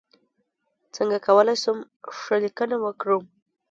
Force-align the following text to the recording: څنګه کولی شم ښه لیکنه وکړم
څنګه 0.95 1.17
کولی 1.27 1.55
شم 1.63 1.77
ښه 2.19 2.35
لیکنه 2.43 2.75
وکړم 2.83 3.23